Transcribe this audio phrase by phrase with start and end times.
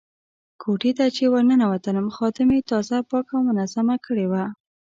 [0.61, 4.45] کوټې ته چې ورننوتلم خادمې تازه پاکه او منظمه کړې وه.